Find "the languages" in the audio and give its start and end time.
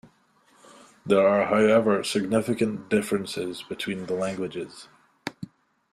4.07-4.87